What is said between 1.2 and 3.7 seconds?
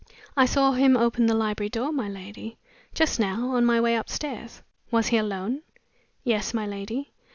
the library door, my lady, just now, on